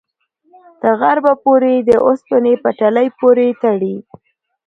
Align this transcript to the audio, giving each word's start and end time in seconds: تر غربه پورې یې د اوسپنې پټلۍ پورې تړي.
تر 0.81 0.93
غربه 1.01 1.33
پورې 1.43 1.69
یې 1.75 1.81
د 1.89 1.91
اوسپنې 2.07 2.53
پټلۍ 2.63 3.07
پورې 3.19 3.47
تړي. 3.61 3.95